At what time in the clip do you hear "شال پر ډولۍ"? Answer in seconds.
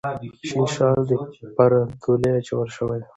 0.75-2.31